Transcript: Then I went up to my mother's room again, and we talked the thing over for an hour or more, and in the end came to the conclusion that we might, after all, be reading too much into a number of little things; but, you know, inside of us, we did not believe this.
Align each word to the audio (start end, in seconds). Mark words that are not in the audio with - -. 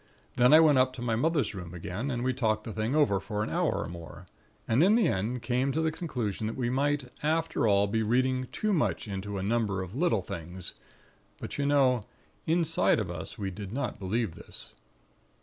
Then 0.35 0.51
I 0.51 0.59
went 0.59 0.79
up 0.79 0.93
to 0.93 1.01
my 1.03 1.15
mother's 1.15 1.53
room 1.53 1.75
again, 1.75 2.09
and 2.09 2.23
we 2.23 2.33
talked 2.33 2.63
the 2.63 2.73
thing 2.73 2.95
over 2.95 3.19
for 3.19 3.43
an 3.43 3.51
hour 3.51 3.83
or 3.83 3.87
more, 3.87 4.25
and 4.67 4.83
in 4.83 4.95
the 4.95 5.07
end 5.07 5.43
came 5.43 5.71
to 5.73 5.79
the 5.79 5.91
conclusion 5.91 6.47
that 6.47 6.55
we 6.55 6.71
might, 6.71 7.11
after 7.21 7.67
all, 7.67 7.85
be 7.85 8.01
reading 8.01 8.47
too 8.51 8.73
much 8.73 9.07
into 9.07 9.37
a 9.37 9.43
number 9.43 9.83
of 9.83 9.93
little 9.93 10.23
things; 10.23 10.73
but, 11.39 11.59
you 11.59 11.67
know, 11.67 12.01
inside 12.47 12.99
of 12.99 13.11
us, 13.11 13.37
we 13.37 13.51
did 13.51 13.71
not 13.71 13.99
believe 13.99 14.33
this. 14.33 14.73